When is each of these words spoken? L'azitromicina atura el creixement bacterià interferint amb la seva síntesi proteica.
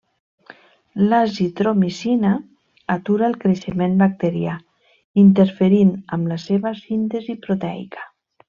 L'azitromicina 1.09 2.31
atura 2.95 3.27
el 3.29 3.37
creixement 3.45 3.95
bacterià 4.01 4.57
interferint 5.27 5.95
amb 6.19 6.33
la 6.35 6.43
seva 6.49 6.77
síntesi 6.85 7.41
proteica. 7.47 8.13